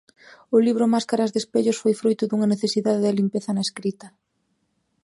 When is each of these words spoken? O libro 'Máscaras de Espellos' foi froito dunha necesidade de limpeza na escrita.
O 0.55 0.57
libro 0.67 0.85
'Máscaras 0.91 1.31
de 1.31 1.39
Espellos' 1.43 1.81
foi 1.81 1.93
froito 2.01 2.23
dunha 2.25 2.51
necesidade 2.53 3.03
de 3.05 3.15
limpeza 3.19 3.51
na 3.55 3.65
escrita. 3.67 4.07